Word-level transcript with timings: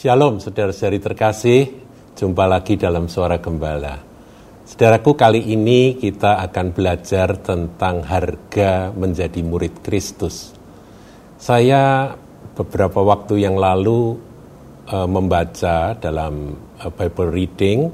Shalom 0.00 0.40
saudara-saudari 0.40 0.96
terkasih, 0.96 1.60
jumpa 2.16 2.48
lagi 2.48 2.80
dalam 2.80 3.04
Suara 3.04 3.36
Gembala. 3.36 4.00
Saudaraku, 4.64 5.12
kali 5.12 5.52
ini 5.52 6.00
kita 6.00 6.40
akan 6.40 6.72
belajar 6.72 7.36
tentang 7.36 8.00
harga 8.08 8.96
menjadi 8.96 9.44
murid 9.44 9.84
Kristus. 9.84 10.56
Saya 11.36 12.16
beberapa 12.56 13.04
waktu 13.04 13.44
yang 13.44 13.60
lalu 13.60 14.16
uh, 14.88 15.04
membaca 15.04 15.92
dalam 16.00 16.56
uh, 16.80 16.88
Bible 16.96 17.28
reading 17.28 17.92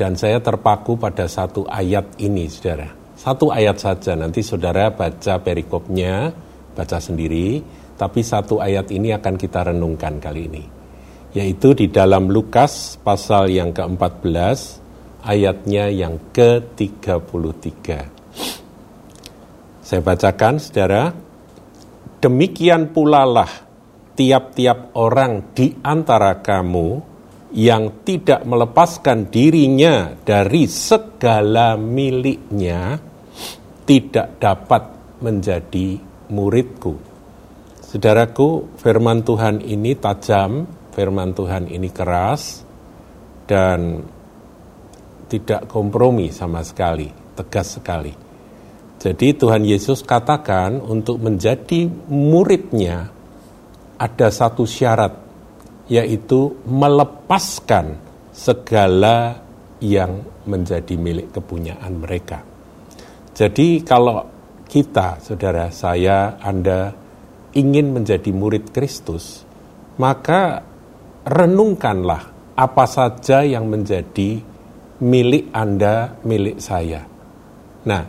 dan 0.00 0.16
saya 0.16 0.40
terpaku 0.40 0.96
pada 0.96 1.28
satu 1.28 1.68
ayat 1.68 2.16
ini, 2.16 2.48
saudara. 2.48 2.96
Satu 3.12 3.52
ayat 3.52 3.76
saja, 3.76 4.16
nanti 4.16 4.40
saudara 4.40 4.88
baca 4.88 5.36
perikopnya, 5.36 6.32
baca 6.72 6.98
sendiri, 7.02 7.60
tapi 7.98 8.20
satu 8.24 8.62
ayat 8.62 8.88
ini 8.94 9.12
akan 9.12 9.34
kita 9.36 9.70
renungkan 9.70 10.16
kali 10.22 10.42
ini 10.46 10.80
yaitu 11.30 11.78
di 11.78 11.86
dalam 11.90 12.26
Lukas 12.26 12.98
pasal 12.98 13.54
yang 13.54 13.70
ke-14 13.70 14.58
ayatnya 15.22 15.86
yang 15.90 16.18
ke-33. 16.34 17.86
Saya 19.82 20.00
bacakan 20.02 20.54
Saudara, 20.58 21.14
demikian 22.18 22.90
pula 22.90 23.22
lah 23.26 23.50
tiap-tiap 24.14 24.94
orang 24.98 25.54
di 25.54 25.74
antara 25.82 26.38
kamu 26.42 27.10
yang 27.54 28.06
tidak 28.06 28.46
melepaskan 28.46 29.26
dirinya 29.30 30.14
dari 30.22 30.70
segala 30.70 31.74
miliknya 31.74 32.98
tidak 33.86 34.38
dapat 34.38 34.82
menjadi 35.18 36.09
muridku. 36.30 36.96
Saudaraku, 37.82 38.78
firman 38.78 39.26
Tuhan 39.26 39.66
ini 39.66 39.98
tajam, 39.98 40.64
firman 40.94 41.34
Tuhan 41.34 41.66
ini 41.66 41.90
keras 41.90 42.62
dan 43.50 44.06
tidak 45.26 45.66
kompromi 45.66 46.30
sama 46.30 46.62
sekali, 46.62 47.10
tegas 47.34 47.78
sekali. 47.78 48.14
Jadi 49.00 49.32
Tuhan 49.32 49.64
Yesus 49.64 50.04
katakan 50.04 50.78
untuk 50.78 51.18
menjadi 51.24 51.88
muridnya 52.10 53.08
ada 53.96 54.28
satu 54.28 54.68
syarat 54.68 55.16
yaitu 55.90 56.54
melepaskan 56.68 57.98
segala 58.30 59.40
yang 59.80 60.22
menjadi 60.46 60.94
milik 60.94 61.32
kepunyaan 61.34 61.98
mereka. 61.98 62.44
Jadi 63.34 63.80
kalau 63.82 64.39
kita, 64.70 65.18
saudara 65.18 65.66
saya, 65.74 66.38
Anda 66.38 66.94
ingin 67.58 67.90
menjadi 67.90 68.30
murid 68.30 68.70
Kristus, 68.70 69.42
maka 69.98 70.62
renungkanlah 71.26 72.54
apa 72.54 72.84
saja 72.86 73.42
yang 73.42 73.66
menjadi 73.66 74.38
milik 75.02 75.50
Anda, 75.50 76.14
milik 76.22 76.62
saya. 76.62 77.02
Nah, 77.82 78.06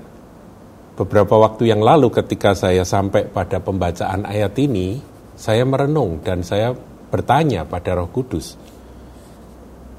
beberapa 0.93 1.41
waktu 1.41 1.73
yang 1.73 1.81
lalu 1.81 2.13
ketika 2.13 2.53
saya 2.53 2.85
sampai 2.85 3.25
pada 3.25 3.57
pembacaan 3.57 4.29
ayat 4.29 4.53
ini, 4.61 5.01
saya 5.33 5.65
merenung 5.65 6.21
dan 6.21 6.45
saya 6.45 6.77
bertanya 7.09 7.65
pada 7.65 7.97
Roh 7.97 8.13
Kudus, 8.13 8.53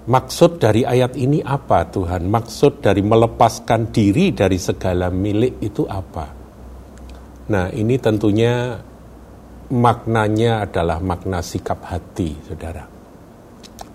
maksud 0.07 0.63
dari 0.63 0.87
ayat 0.87 1.19
ini 1.19 1.43
apa 1.43 1.91
Tuhan? 1.91 2.31
Maksud 2.31 2.79
dari 2.79 3.03
melepaskan 3.03 3.91
diri 3.91 4.31
dari 4.31 4.63
segala 4.63 5.11
milik 5.11 5.59
itu 5.59 5.83
apa? 5.91 6.42
Nah, 7.51 7.75
ini 7.75 7.99
tentunya 7.99 8.79
maknanya 9.73 10.63
adalah 10.63 11.03
makna 11.03 11.43
sikap 11.43 11.83
hati, 11.83 12.39
Saudara. 12.47 12.87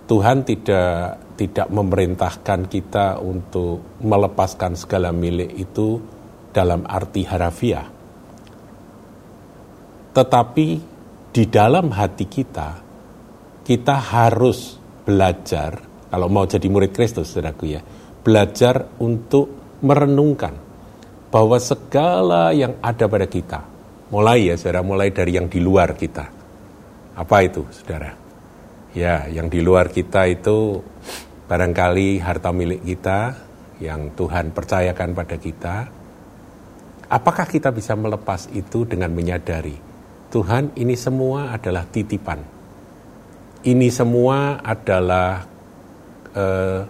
Tuhan 0.08 0.44
tidak 0.48 1.20
tidak 1.38 1.68
memerintahkan 1.70 2.66
kita 2.66 3.22
untuk 3.22 4.02
melepaskan 4.02 4.74
segala 4.74 5.14
milik 5.14 5.54
itu 5.54 6.02
dalam 6.50 6.84
arti 6.90 7.22
harafiah. 7.24 7.86
Tetapi 10.18 10.68
di 11.30 11.44
dalam 11.46 11.94
hati 11.94 12.26
kita, 12.26 12.70
kita 13.62 13.96
harus 14.02 14.82
belajar, 15.06 15.78
kalau 16.10 16.26
mau 16.26 16.50
jadi 16.50 16.66
murid 16.66 16.90
Kristus, 16.90 17.30
saudaraku 17.30 17.70
ya, 17.70 17.86
belajar 18.26 18.98
untuk 18.98 19.78
merenungkan 19.86 20.67
bahwa 21.38 21.62
segala 21.62 22.50
yang 22.50 22.82
ada 22.82 23.06
pada 23.06 23.30
kita, 23.30 23.62
mulai 24.10 24.50
ya 24.50 24.58
saudara, 24.58 24.82
mulai 24.82 25.14
dari 25.14 25.38
yang 25.38 25.46
di 25.46 25.62
luar 25.62 25.94
kita. 25.94 26.26
Apa 27.14 27.46
itu 27.46 27.62
saudara? 27.70 28.18
Ya, 28.98 29.30
yang 29.30 29.46
di 29.46 29.62
luar 29.62 29.94
kita 29.94 30.26
itu 30.26 30.82
barangkali 31.46 32.18
harta 32.26 32.50
milik 32.50 32.82
kita 32.82 33.38
yang 33.78 34.18
Tuhan 34.18 34.50
percayakan 34.50 35.14
pada 35.14 35.38
kita. 35.38 35.76
Apakah 37.06 37.46
kita 37.46 37.70
bisa 37.70 37.94
melepas 37.94 38.50
itu 38.58 38.90
dengan 38.90 39.14
menyadari 39.14 39.78
Tuhan 40.34 40.74
ini 40.74 40.98
semua 40.98 41.54
adalah 41.54 41.86
titipan. 41.86 42.42
Ini 43.62 43.94
semua 43.94 44.58
adalah 44.66 45.46
eh, 46.34 46.82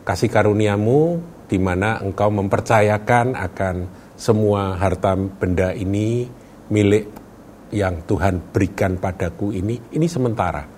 kasih 0.00 0.32
karuniamu 0.32 1.20
di 1.46 1.58
mana 1.62 2.02
engkau 2.02 2.30
mempercayakan 2.30 3.38
akan 3.38 3.76
semua 4.18 4.74
harta 4.76 5.14
benda 5.14 5.70
ini 5.72 6.26
milik 6.70 7.06
yang 7.70 8.02
Tuhan 8.06 8.54
berikan 8.54 8.98
padaku 8.98 9.54
ini, 9.54 9.78
ini 9.94 10.06
sementara 10.06 10.76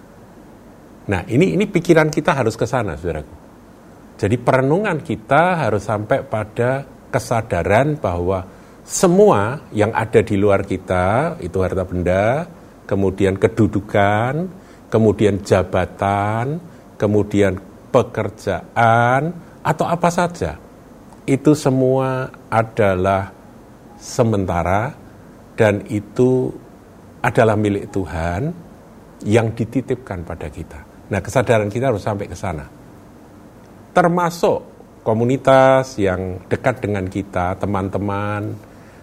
Nah, 1.09 1.25
ini 1.25 1.57
ini 1.57 1.65
pikiran 1.65 2.13
kita 2.13 2.37
harus 2.37 2.55
ke 2.55 2.69
sana, 2.69 2.95
Saudaraku. 3.01 3.33
Jadi 4.21 4.37
perenungan 4.37 5.01
kita 5.01 5.65
harus 5.65 5.89
sampai 5.89 6.21
pada 6.21 6.85
kesadaran 7.09 7.97
bahwa 7.97 8.45
semua 8.85 9.65
yang 9.73 9.89
ada 9.97 10.21
di 10.21 10.37
luar 10.37 10.69
kita 10.69 11.39
itu 11.41 11.57
harta 11.65 11.89
benda, 11.89 12.45
kemudian 12.85 13.41
kedudukan, 13.41 14.53
kemudian 14.93 15.41
jabatan, 15.41 16.61
kemudian 17.01 17.57
pekerjaan 17.89 19.33
atau 19.69 19.85
apa 19.85 20.09
saja. 20.09 20.57
Itu 21.29 21.53
semua 21.53 22.33
adalah 22.49 23.29
sementara 24.01 24.97
dan 25.61 25.85
itu 25.93 26.49
adalah 27.21 27.53
milik 27.53 27.93
Tuhan 27.93 28.49
yang 29.29 29.53
dititipkan 29.53 30.25
pada 30.25 30.49
kita. 30.49 30.81
Nah, 31.13 31.21
kesadaran 31.21 31.69
kita 31.69 31.93
harus 31.93 32.01
sampai 32.01 32.25
ke 32.25 32.37
sana. 32.39 32.65
Termasuk 33.93 34.65
komunitas 35.05 36.01
yang 36.01 36.41
dekat 36.49 36.81
dengan 36.81 37.05
kita, 37.11 37.59
teman-teman, 37.61 38.57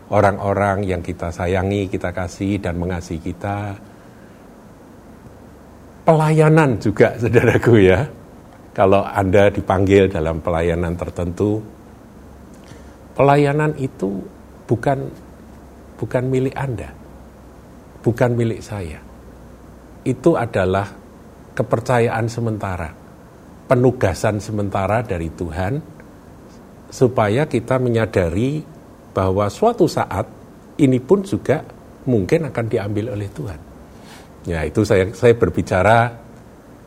orang-orang 0.10 0.88
yang 0.88 1.02
kita 1.06 1.30
sayangi, 1.30 1.92
kita 1.92 2.10
kasih 2.10 2.58
dan 2.58 2.80
mengasihi 2.80 3.22
kita. 3.22 3.78
Pelayanan 6.06 6.78
juga, 6.82 7.14
saudaraku 7.22 7.74
ya. 7.86 8.25
Kalau 8.76 9.08
Anda 9.08 9.48
dipanggil 9.48 10.12
dalam 10.12 10.44
pelayanan 10.44 11.00
tertentu, 11.00 11.64
pelayanan 13.16 13.72
itu 13.80 14.20
bukan 14.68 15.00
bukan 15.96 16.24
milik 16.28 16.52
Anda, 16.60 16.92
bukan 18.04 18.36
milik 18.36 18.60
saya. 18.60 19.00
Itu 20.04 20.36
adalah 20.36 20.92
kepercayaan 21.56 22.28
sementara, 22.28 22.92
penugasan 23.72 24.44
sementara 24.44 25.00
dari 25.08 25.32
Tuhan, 25.32 25.80
supaya 26.92 27.48
kita 27.48 27.80
menyadari 27.80 28.60
bahwa 29.16 29.48
suatu 29.48 29.88
saat 29.88 30.28
ini 30.84 31.00
pun 31.00 31.24
juga 31.24 31.64
mungkin 32.04 32.52
akan 32.52 32.66
diambil 32.68 33.16
oleh 33.16 33.32
Tuhan. 33.32 33.60
Ya 34.46 34.68
itu 34.68 34.84
saya 34.84 35.10
saya 35.16 35.32
berbicara 35.32 36.25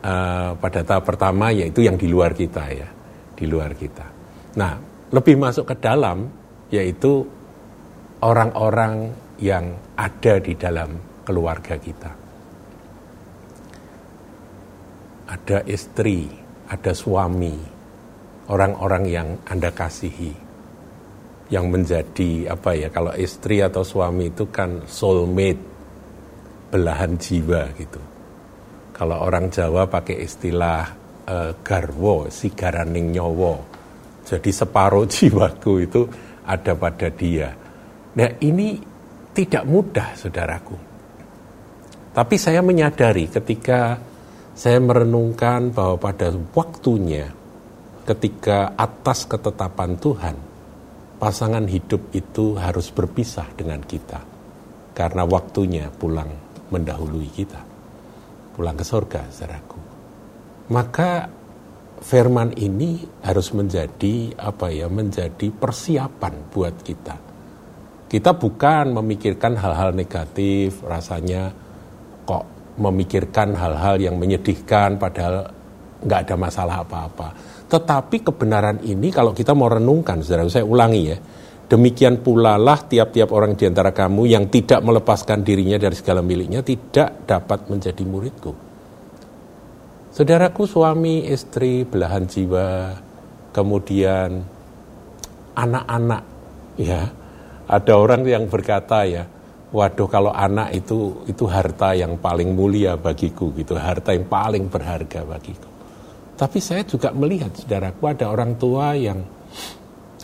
uh, 0.03 0.55
pada 0.57 0.79
tahap 0.85 1.03
pertama 1.07 1.51
yaitu 1.51 1.85
yang 1.85 1.95
di 1.95 2.07
luar 2.09 2.35
kita 2.35 2.63
ya, 2.71 2.89
di 3.35 3.45
luar 3.47 3.73
kita. 3.73 4.05
Nah 4.57 4.73
lebih 5.09 5.35
masuk 5.39 5.69
ke 5.69 5.75
dalam 5.79 6.29
yaitu 6.69 7.25
orang-orang 8.21 9.15
yang 9.39 9.75
ada 9.95 10.37
di 10.43 10.53
dalam 10.59 11.23
keluarga 11.23 11.79
kita 11.79 12.29
ada 15.29 15.61
istri, 15.69 16.25
ada 16.65 16.89
suami, 16.89 17.53
orang-orang 18.49 19.03
yang 19.05 19.27
Anda 19.45 19.69
kasihi, 19.69 20.33
yang 21.53 21.69
menjadi 21.69 22.49
apa 22.49 22.73
ya, 22.73 22.89
kalau 22.89 23.13
istri 23.13 23.61
atau 23.61 23.85
suami 23.85 24.33
itu 24.33 24.49
kan 24.49 24.89
soulmate, 24.89 25.61
belahan 26.73 27.13
jiwa 27.13 27.69
gitu. 27.77 28.01
Kalau 28.99 29.23
orang 29.23 29.47
Jawa 29.47 29.87
pakai 29.87 30.27
istilah 30.27 30.83
uh, 31.23 31.55
garwo, 31.63 32.27
sigaraning 32.27 33.15
nyowo, 33.15 33.63
jadi 34.27 34.51
separuh 34.51 35.07
jiwaku 35.15 35.73
itu 35.87 36.03
ada 36.43 36.75
pada 36.75 37.07
dia. 37.07 37.55
Nah 38.19 38.29
ini 38.43 38.75
tidak 39.31 39.63
mudah, 39.63 40.19
saudaraku. 40.19 40.75
Tapi 42.11 42.35
saya 42.35 42.59
menyadari 42.59 43.31
ketika 43.31 43.95
saya 44.51 44.83
merenungkan 44.83 45.71
bahwa 45.71 45.95
pada 45.95 46.35
waktunya, 46.51 47.31
ketika 48.03 48.75
atas 48.75 49.23
ketetapan 49.23 49.95
Tuhan, 49.95 50.35
pasangan 51.23 51.63
hidup 51.71 52.11
itu 52.11 52.59
harus 52.59 52.91
berpisah 52.91 53.47
dengan 53.55 53.79
kita. 53.79 54.19
Karena 54.91 55.23
waktunya 55.23 55.87
pulang 55.87 56.27
mendahului 56.67 57.31
kita. 57.31 57.68
Pulang 58.59 58.75
ke 58.75 58.83
surga, 58.83 59.31
saudaraku. 59.31 59.79
Maka 60.75 61.31
firman 62.03 62.51
ini 62.59 62.99
harus 63.23 63.55
menjadi 63.55 64.35
apa 64.35 64.67
ya 64.67 64.91
menjadi 64.91 65.47
persiapan 65.47 66.51
buat 66.51 66.75
kita. 66.83 67.15
Kita 68.11 68.35
bukan 68.35 68.99
memikirkan 68.99 69.55
hal-hal 69.55 69.95
negatif, 69.95 70.83
rasanya 70.83 71.55
kok 72.27 72.75
memikirkan 72.75 73.55
hal-hal 73.55 73.95
yang 73.95 74.19
menyedihkan 74.19 74.99
padahal 74.99 75.55
nggak 76.03 76.19
ada 76.27 76.35
masalah 76.35 76.83
apa-apa. 76.83 77.31
Tetapi 77.63 78.27
kebenaran 78.27 78.83
ini 78.83 79.07
kalau 79.07 79.31
kita 79.31 79.55
mau 79.55 79.71
renungkan, 79.71 80.19
saudara, 80.19 80.51
saya 80.51 80.67
ulangi 80.67 81.01
ya, 81.07 81.17
demikian 81.69 82.25
pula 82.25 82.57
lah 82.57 82.81
tiap-tiap 82.81 83.29
orang 83.29 83.53
di 83.53 83.69
antara 83.69 83.93
kamu 83.93 84.25
yang 84.25 84.49
tidak 84.49 84.81
melepaskan 84.81 85.45
dirinya 85.45 85.77
dari 85.77 85.93
segala 85.93 86.25
miliknya 86.25 86.65
tidak 86.65 87.29
dapat 87.29 87.69
menjadi 87.69 88.03
muridku. 88.03 88.51
Saudaraku 90.09 90.65
suami, 90.65 91.29
istri, 91.29 91.85
belahan 91.85 92.25
jiwa, 92.25 92.97
kemudian 93.53 94.41
anak-anak, 95.53 96.23
ya. 96.81 97.07
Ada 97.69 97.93
orang 97.93 98.25
yang 98.25 98.49
berkata 98.49 99.05
ya, 99.05 99.29
waduh 99.69 100.09
kalau 100.09 100.33
anak 100.33 100.73
itu 100.73 101.21
itu 101.29 101.45
harta 101.45 101.93
yang 101.93 102.17
paling 102.17 102.57
mulia 102.57 102.97
bagiku 102.97 103.53
gitu, 103.53 103.77
harta 103.77 104.09
yang 104.09 104.25
paling 104.25 104.65
berharga 104.67 105.21
bagiku. 105.21 105.69
Tapi 106.33 106.57
saya 106.57 106.81
juga 106.81 107.13
melihat 107.13 107.53
saudaraku 107.53 108.09
ada 108.09 108.33
orang 108.33 108.57
tua 108.57 108.97
yang 108.97 109.21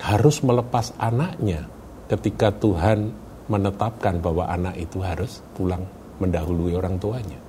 harus 0.01 0.44
melepas 0.44 0.92
anaknya 1.00 1.68
ketika 2.12 2.51
Tuhan 2.51 3.13
menetapkan 3.45 4.19
bahwa 4.19 4.50
anak 4.50 4.75
itu 4.81 5.00
harus 5.06 5.39
pulang 5.53 5.86
mendahului 6.18 6.74
orang 6.74 6.97
tuanya. 6.97 7.39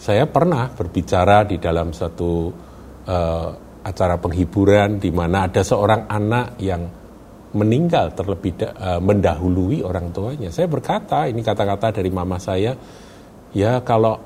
Saya 0.00 0.24
pernah 0.24 0.72
berbicara 0.72 1.44
di 1.44 1.60
dalam 1.60 1.92
satu 1.92 2.48
uh, 3.04 3.48
acara 3.84 4.16
penghiburan 4.16 5.00
di 5.00 5.12
mana 5.12 5.48
ada 5.48 5.60
seorang 5.60 6.08
anak 6.08 6.56
yang 6.60 6.88
meninggal 7.50 8.14
terlebih 8.14 8.64
uh, 8.64 9.00
mendahului 9.02 9.82
orang 9.84 10.08
tuanya. 10.14 10.48
Saya 10.48 10.70
berkata, 10.70 11.26
ini 11.26 11.44
kata-kata 11.44 12.00
dari 12.00 12.08
mama 12.08 12.38
saya, 12.40 12.72
ya 13.52 13.82
kalau 13.82 14.16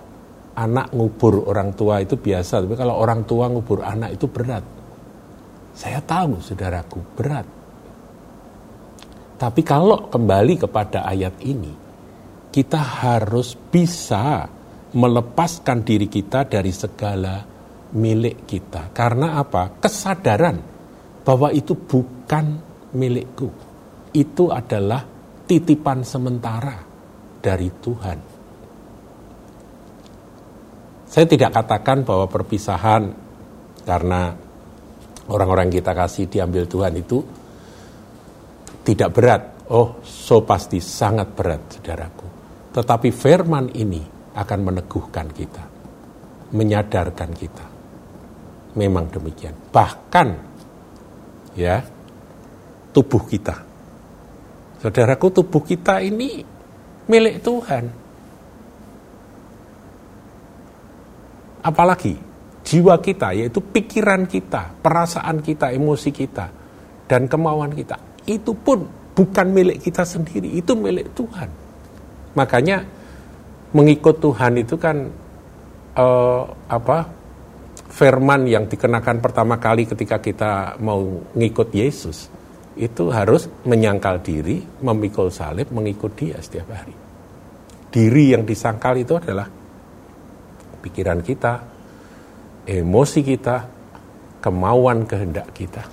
anak 0.54 0.94
ngubur 0.94 1.50
orang 1.50 1.74
tua 1.74 1.98
itu 2.04 2.14
biasa, 2.14 2.62
tapi 2.62 2.78
kalau 2.78 2.94
orang 2.94 3.26
tua 3.26 3.50
ngubur 3.50 3.82
anak 3.82 4.14
itu 4.14 4.30
berat. 4.30 4.62
Saya 5.74 5.98
tahu, 5.98 6.38
saudaraku, 6.38 7.02
berat. 7.18 7.46
Tapi 9.34 9.60
kalau 9.66 10.06
kembali 10.06 10.54
kepada 10.62 11.02
ayat 11.02 11.42
ini, 11.42 11.74
kita 12.54 12.78
harus 12.78 13.58
bisa 13.58 14.46
melepaskan 14.94 15.82
diri 15.82 16.06
kita 16.06 16.46
dari 16.46 16.70
segala 16.70 17.42
milik 17.98 18.46
kita. 18.46 18.94
Karena 18.94 19.42
apa? 19.42 19.82
Kesadaran 19.82 20.56
bahwa 21.26 21.50
itu 21.50 21.74
bukan 21.74 22.46
milikku. 22.94 23.50
Itu 24.14 24.54
adalah 24.54 25.02
titipan 25.50 26.06
sementara 26.06 26.78
dari 27.42 27.68
Tuhan. 27.74 28.18
Saya 31.10 31.26
tidak 31.26 31.50
katakan 31.54 32.06
bahwa 32.06 32.30
perpisahan 32.30 33.02
karena 33.82 34.43
orang-orang 35.28 35.72
kita 35.72 35.96
kasih 35.96 36.28
diambil 36.28 36.68
Tuhan 36.68 36.94
itu 36.98 37.18
tidak 38.84 39.10
berat. 39.16 39.42
Oh, 39.72 39.96
so 40.04 40.44
pasti 40.44 40.76
sangat 40.76 41.32
berat, 41.32 41.80
saudaraku. 41.80 42.28
Tetapi 42.76 43.08
firman 43.08 43.72
ini 43.72 44.02
akan 44.36 44.60
meneguhkan 44.60 45.32
kita, 45.32 45.64
menyadarkan 46.52 47.30
kita. 47.32 47.64
Memang 48.74 49.08
demikian. 49.08 49.54
Bahkan 49.72 50.28
ya 51.56 51.80
tubuh 52.92 53.24
kita. 53.24 53.56
Saudaraku, 54.84 55.32
tubuh 55.32 55.64
kita 55.64 56.04
ini 56.04 56.44
milik 57.08 57.40
Tuhan. 57.40 57.84
Apalagi 61.64 62.33
jiwa 62.64 62.96
kita, 62.98 63.36
yaitu 63.36 63.60
pikiran 63.60 64.24
kita, 64.24 64.72
perasaan 64.80 65.44
kita, 65.44 65.70
emosi 65.70 66.10
kita, 66.10 66.46
dan 67.04 67.28
kemauan 67.28 67.76
kita. 67.76 68.00
Itu 68.24 68.56
pun 68.56 68.88
bukan 69.12 69.46
milik 69.52 69.84
kita 69.84 70.02
sendiri, 70.02 70.48
itu 70.56 70.72
milik 70.72 71.12
Tuhan. 71.12 71.48
Makanya 72.34 72.82
mengikut 73.76 74.18
Tuhan 74.18 74.58
itu 74.58 74.80
kan 74.80 74.96
uh, 75.94 76.42
apa 76.66 76.98
firman 77.94 78.48
yang 78.48 78.66
dikenakan 78.66 79.22
pertama 79.22 79.60
kali 79.60 79.86
ketika 79.86 80.18
kita 80.18 80.80
mau 80.82 81.22
ngikut 81.36 81.68
Yesus 81.70 82.32
itu 82.74 83.06
harus 83.14 83.46
menyangkal 83.62 84.18
diri, 84.18 84.58
memikul 84.82 85.30
salib, 85.30 85.70
mengikut 85.70 86.10
dia 86.18 86.42
setiap 86.42 86.74
hari. 86.74 86.94
Diri 87.94 88.34
yang 88.34 88.42
disangkal 88.42 88.98
itu 88.98 89.14
adalah 89.14 89.46
pikiran 90.82 91.22
kita, 91.22 91.73
emosi 92.64 93.20
kita, 93.20 93.56
kemauan 94.40 95.04
kehendak 95.04 95.48
kita. 95.52 95.84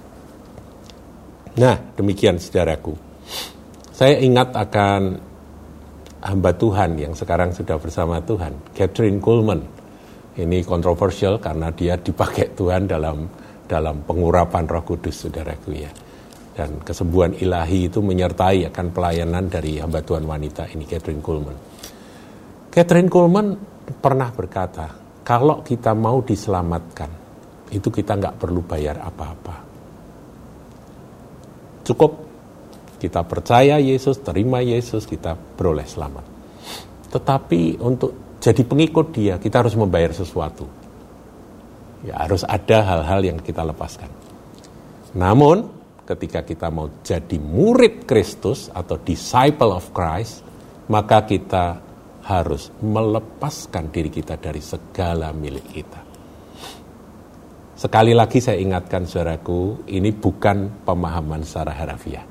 Nah, 1.59 1.75
demikian 1.95 2.39
saudaraku. 2.39 2.95
Saya 3.91 4.18
ingat 4.23 4.56
akan 4.56 5.01
hamba 6.23 6.51
Tuhan 6.56 6.95
yang 6.95 7.13
sekarang 7.13 7.51
sudah 7.51 7.75
bersama 7.75 8.23
Tuhan, 8.23 8.71
Catherine 8.71 9.19
Coleman. 9.19 9.62
Ini 10.31 10.63
kontroversial 10.63 11.44
karena 11.44 11.75
dia 11.75 12.00
dipakai 12.00 12.56
Tuhan 12.56 12.88
dalam 12.88 13.27
dalam 13.67 14.03
pengurapan 14.07 14.63
Roh 14.63 14.83
Kudus, 14.83 15.27
saudaraku 15.27 15.69
ya. 15.75 15.91
Dan 16.51 16.83
kesembuhan 16.83 17.35
ilahi 17.35 17.88
itu 17.88 18.03
menyertai 18.03 18.67
akan 18.71 18.88
pelayanan 18.91 19.47
dari 19.47 19.79
hamba 19.79 20.03
Tuhan 20.03 20.24
wanita 20.27 20.71
ini, 20.71 20.88
Catherine 20.88 21.24
Coleman. 21.24 21.56
Catherine 22.72 23.12
Coleman 23.12 23.55
pernah 24.00 24.31
berkata, 24.31 25.00
kalau 25.31 25.63
kita 25.63 25.95
mau 25.95 26.19
diselamatkan, 26.19 27.07
itu 27.71 27.88
kita 27.88 28.19
nggak 28.19 28.35
perlu 28.35 28.67
bayar 28.67 29.00
apa-apa. 29.00 29.55
Cukup 31.88 32.11
kita 33.00 33.23
percaya 33.23 33.79
Yesus, 33.79 34.19
terima 34.19 34.59
Yesus, 34.59 35.07
kita 35.07 35.39
beroleh 35.55 35.88
selamat. 35.88 36.25
Tetapi 37.15 37.79
untuk 37.79 38.35
jadi 38.43 38.59
pengikut 38.59 39.15
dia, 39.15 39.39
kita 39.39 39.63
harus 39.63 39.71
membayar 39.79 40.11
sesuatu. 40.11 40.67
Ya, 42.03 42.27
harus 42.27 42.43
ada 42.43 42.83
hal-hal 42.83 43.23
yang 43.23 43.39
kita 43.39 43.63
lepaskan. 43.63 44.11
Namun, 45.15 45.71
ketika 46.11 46.43
kita 46.43 46.67
mau 46.67 46.91
jadi 47.07 47.39
murid 47.39 48.03
Kristus 48.03 48.67
atau 48.67 49.00
disciple 49.00 49.79
of 49.79 49.95
Christ, 49.95 50.43
maka 50.91 51.23
kita 51.23 51.79
harus 52.22 52.70
melepaskan 52.82 53.90
diri 53.90 54.13
kita 54.13 54.38
dari 54.38 54.62
segala 54.62 55.34
milik 55.34 55.68
kita. 55.74 56.01
Sekali 57.82 58.13
lagi 58.13 58.38
saya 58.38 58.62
ingatkan 58.62 59.10
saudaraku, 59.10 59.90
ini 59.90 60.13
bukan 60.13 60.86
pemahaman 60.86 61.42
secara 61.42 61.74
harafiah. 61.74 62.22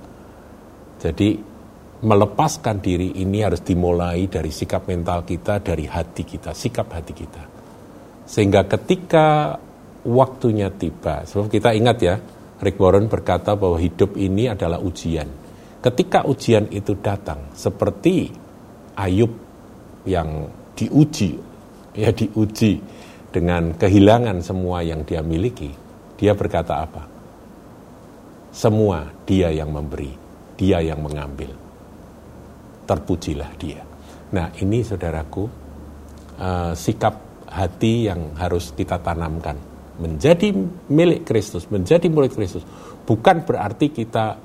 Jadi 1.03 1.35
melepaskan 2.07 2.79
diri 2.79 3.19
ini 3.19 3.43
harus 3.43 3.59
dimulai 3.67 4.31
dari 4.31 4.55
sikap 4.55 4.87
mental 4.87 5.27
kita, 5.27 5.59
dari 5.59 5.91
hati 5.91 6.23
kita, 6.23 6.55
sikap 6.55 6.95
hati 6.95 7.13
kita. 7.13 7.43
Sehingga 8.31 8.63
ketika 8.71 9.59
waktunya 10.07 10.71
tiba, 10.71 11.27
sebab 11.27 11.51
kita 11.51 11.75
ingat 11.75 11.99
ya, 11.99 12.15
Rick 12.63 12.79
Warren 12.79 13.11
berkata 13.11 13.59
bahwa 13.59 13.75
hidup 13.83 14.15
ini 14.15 14.47
adalah 14.47 14.79
ujian. 14.79 15.27
Ketika 15.83 16.29
ujian 16.31 16.71
itu 16.71 16.95
datang, 17.01 17.51
seperti 17.59 18.31
Ayub 18.95 19.50
yang 20.05 20.49
diuji, 20.77 21.37
ya 21.97 22.11
diuji 22.15 22.81
dengan 23.31 23.75
kehilangan 23.77 24.43
semua 24.43 24.83
yang 24.83 25.07
dia 25.07 25.21
miliki, 25.23 25.71
dia 26.19 26.35
berkata 26.35 26.83
apa? 26.83 27.03
Semua 28.51 29.07
dia 29.25 29.55
yang 29.55 29.71
memberi, 29.71 30.11
dia 30.59 30.83
yang 30.83 30.99
mengambil. 31.01 31.55
Terpujilah 32.85 33.51
dia. 33.55 33.81
Nah 34.35 34.51
ini 34.59 34.83
saudaraku, 34.83 35.47
uh, 36.41 36.73
sikap 36.75 37.47
hati 37.47 38.11
yang 38.11 38.35
harus 38.35 38.75
kita 38.75 38.99
tanamkan. 38.99 39.55
Menjadi 40.01 40.51
milik 40.89 41.29
Kristus, 41.29 41.69
menjadi 41.69 42.09
murid 42.09 42.33
Kristus, 42.33 42.65
bukan 43.05 43.45
berarti 43.45 43.93
kita 43.93 44.39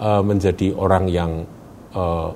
uh, 0.00 0.22
menjadi 0.24 0.72
orang 0.72 1.04
yang 1.06 1.44
uh, 1.92 2.32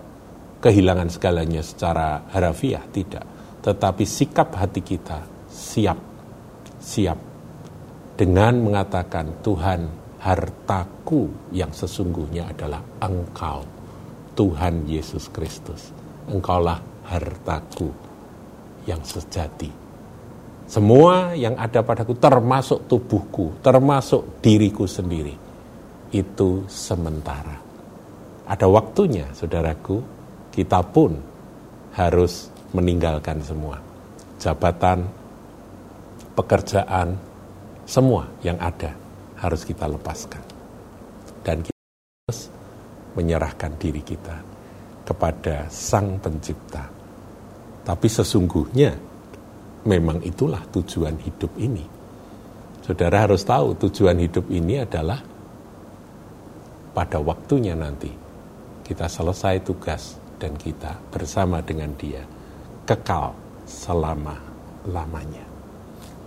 kehilangan 0.60 1.08
segalanya 1.12 1.62
secara 1.62 2.26
harafiah, 2.32 2.82
tidak. 2.90 3.24
Tetapi 3.62 4.04
sikap 4.06 4.54
hati 4.54 4.80
kita 4.80 5.18
siap, 5.50 5.98
siap 6.78 7.18
dengan 8.16 8.60
mengatakan 8.64 9.44
Tuhan 9.44 9.80
hartaku 10.20 11.52
yang 11.52 11.70
sesungguhnya 11.72 12.48
adalah 12.52 12.80
Engkau, 13.04 13.60
Tuhan 14.32 14.88
Yesus 14.88 15.28
Kristus. 15.28 15.92
Engkaulah 16.26 16.80
hartaku 17.06 17.92
yang 18.88 19.04
sejati. 19.04 19.70
Semua 20.66 21.30
yang 21.38 21.54
ada 21.54 21.86
padaku 21.86 22.18
termasuk 22.18 22.90
tubuhku, 22.90 23.62
termasuk 23.62 24.42
diriku 24.42 24.88
sendiri. 24.88 25.36
Itu 26.10 26.66
sementara. 26.66 27.62
Ada 28.46 28.66
waktunya, 28.66 29.30
saudaraku, 29.30 30.15
kita 30.56 30.80
pun 30.88 31.12
harus 31.92 32.48
meninggalkan 32.72 33.44
semua. 33.44 33.76
Jabatan, 34.40 35.04
pekerjaan, 36.32 37.12
semua 37.84 38.24
yang 38.40 38.56
ada 38.56 38.96
harus 39.36 39.68
kita 39.68 39.84
lepaskan. 39.84 40.40
Dan 41.44 41.60
kita 41.60 41.76
harus 42.24 42.40
menyerahkan 43.12 43.76
diri 43.76 44.00
kita 44.00 44.40
kepada 45.04 45.68
Sang 45.68 46.16
Pencipta. 46.16 46.88
Tapi 47.84 48.08
sesungguhnya 48.08 48.96
memang 49.84 50.24
itulah 50.24 50.64
tujuan 50.72 51.20
hidup 51.20 51.52
ini. 51.60 51.84
Saudara 52.80 53.28
harus 53.28 53.44
tahu 53.44 53.76
tujuan 53.76 54.16
hidup 54.24 54.48
ini 54.48 54.80
adalah 54.80 55.20
pada 56.96 57.20
waktunya 57.20 57.76
nanti 57.76 58.08
kita 58.86 59.04
selesai 59.10 59.60
tugas 59.66 60.25
dan 60.36 60.56
kita 60.56 61.00
bersama 61.12 61.64
dengan 61.64 61.92
dia 61.96 62.24
kekal 62.84 63.34
selama-lamanya. 63.66 65.44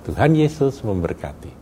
Tuhan 0.08 0.34
Yesus 0.34 0.82
memberkati. 0.82 1.59